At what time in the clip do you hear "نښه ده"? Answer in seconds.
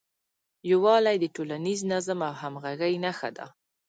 3.05-3.45